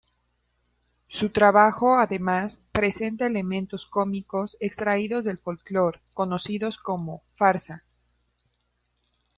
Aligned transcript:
Su 1.09 1.29
trabajo 1.29 1.99
además 1.99 2.59
presenta 2.71 3.27
elementos 3.27 3.85
cómicos 3.85 4.57
extraídos 4.59 5.25
del 5.25 5.37
folclore, 5.37 6.01
conocidos 6.15 6.79
como 6.79 7.21
farsa. 7.35 7.83